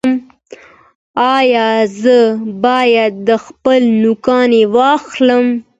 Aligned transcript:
ایا 1.35 1.69
زه 2.01 2.17
باید 2.63 3.15
خپل 3.45 3.81
نوکان 4.03 4.51
واخلم؟ 4.75 5.45